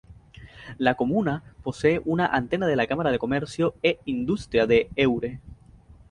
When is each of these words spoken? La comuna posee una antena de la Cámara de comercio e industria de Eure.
La 0.79 0.95
comuna 0.95 1.43
posee 1.61 2.01
una 2.05 2.25
antena 2.25 2.65
de 2.65 2.75
la 2.75 2.87
Cámara 2.87 3.11
de 3.11 3.19
comercio 3.19 3.75
e 3.83 3.99
industria 4.05 4.65
de 4.65 4.89
Eure. 4.95 5.39